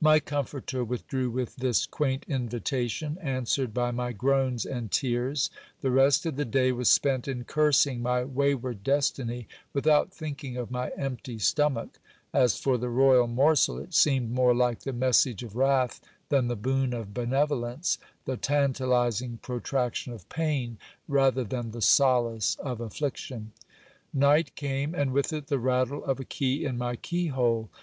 My 0.00 0.20
comforter 0.20 0.82
withdrew 0.82 1.28
with 1.28 1.56
this 1.56 1.84
quaint 1.84 2.24
invitation, 2.26 3.18
answered 3.20 3.74
by 3.74 3.90
my 3.90 4.10
groans 4.12 4.64
and 4.64 4.90
tears. 4.90 5.50
The 5.82 5.90
rest 5.90 6.24
of 6.24 6.36
the 6.36 6.46
day 6.46 6.72
was 6.72 6.88
spent 6.88 7.28
in 7.28 7.44
cursing 7.44 8.00
my 8.00 8.24
wayward 8.24 8.82
destiny, 8.82 9.48
with 9.74 9.86
out 9.86 10.14
thinking 10.14 10.56
of 10.56 10.70
my 10.70 10.88
empty 10.96 11.38
stomach. 11.38 11.98
As 12.32 12.56
for 12.56 12.78
the 12.78 12.88
royal 12.88 13.26
morsel, 13.26 13.76
it 13.78 13.92
seemed 13.92 14.30
more 14.30 14.54
like 14.54 14.80
the 14.80 14.94
message 14.94 15.42
of 15.42 15.54
wrath 15.56 16.00
than 16.30 16.48
the 16.48 16.56
boon 16.56 16.94
of 16.94 17.12
benevolence; 17.12 17.98
the 18.24 18.38
tantalizing 18.38 19.40
pro 19.42 19.60
traction 19.60 20.14
of 20.14 20.26
pain, 20.30 20.78
rather 21.06 21.44
than 21.44 21.72
the 21.72 21.82
solace 21.82 22.56
of 22.60 22.80
affliction. 22.80 23.52
Night 24.14 24.54
came, 24.56 24.94
and 24.94 25.12
with 25.12 25.34
it 25.34 25.48
the 25.48 25.58
rattle 25.58 26.02
of 26.06 26.18
a 26.18 26.24
key 26.24 26.64
in 26.64 26.78
my 26.78 26.96
keyhole. 26.96 27.68